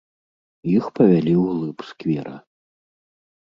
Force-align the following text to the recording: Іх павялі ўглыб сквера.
Іх 0.77 0.85
павялі 0.97 1.33
ўглыб 1.41 1.77
сквера. 1.91 2.35